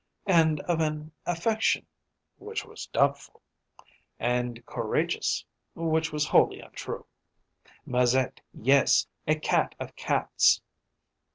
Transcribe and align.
And 0.25 0.61
of 0.61 0.79
an 0.79 1.11
affection 1.27 1.85
(which 2.39 2.65
was 2.65 2.87
doubtful). 2.87 3.43
And 4.19 4.65
courageous 4.65 5.45
(which 5.75 6.11
was 6.11 6.25
wholly 6.25 6.59
untrue). 6.59 7.05
Mazette, 7.85 8.41
yes! 8.51 9.05
A 9.27 9.35
cat 9.35 9.75
of 9.79 9.95
cats! 9.95 10.59